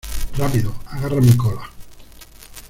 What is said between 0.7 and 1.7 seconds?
agarra mi cola!